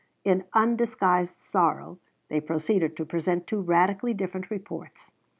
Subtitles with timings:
[0.23, 5.11] In undisguised sorrow they proceeded to present two radically different reports.